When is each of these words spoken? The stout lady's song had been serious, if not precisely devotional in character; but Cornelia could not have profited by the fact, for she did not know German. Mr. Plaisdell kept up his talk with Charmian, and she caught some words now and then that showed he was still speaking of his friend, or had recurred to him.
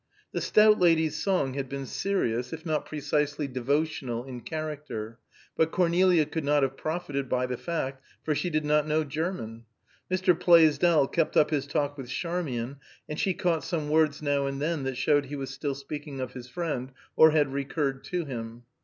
The 0.31 0.41
stout 0.41 0.79
lady's 0.79 1.21
song 1.21 1.53
had 1.53 1.69
been 1.69 1.85
serious, 1.85 2.53
if 2.53 2.65
not 2.65 2.87
precisely 2.87 3.47
devotional 3.47 4.25
in 4.25 4.41
character; 4.41 5.19
but 5.55 5.69
Cornelia 5.69 6.25
could 6.25 6.43
not 6.43 6.63
have 6.63 6.75
profited 6.75 7.29
by 7.29 7.45
the 7.45 7.55
fact, 7.55 8.03
for 8.23 8.33
she 8.33 8.49
did 8.49 8.65
not 8.65 8.87
know 8.87 9.03
German. 9.03 9.65
Mr. 10.09 10.33
Plaisdell 10.33 11.07
kept 11.07 11.37
up 11.37 11.51
his 11.51 11.67
talk 11.67 11.99
with 11.99 12.09
Charmian, 12.09 12.77
and 13.07 13.19
she 13.19 13.35
caught 13.35 13.63
some 13.63 13.89
words 13.89 14.23
now 14.23 14.47
and 14.47 14.59
then 14.59 14.81
that 14.85 14.97
showed 14.97 15.25
he 15.27 15.35
was 15.35 15.51
still 15.51 15.75
speaking 15.75 16.19
of 16.19 16.33
his 16.33 16.49
friend, 16.49 16.93
or 17.15 17.29
had 17.29 17.53
recurred 17.53 18.03
to 18.05 18.25
him. 18.25 18.63